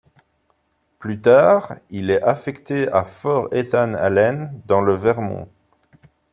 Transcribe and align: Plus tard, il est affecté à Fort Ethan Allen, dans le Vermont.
Plus 0.97 1.21
tard, 1.21 1.75
il 1.91 2.09
est 2.09 2.23
affecté 2.23 2.87
à 2.89 3.03
Fort 3.05 3.49
Ethan 3.53 3.93
Allen, 3.93 4.59
dans 4.65 4.81
le 4.81 4.95
Vermont. 4.95 5.47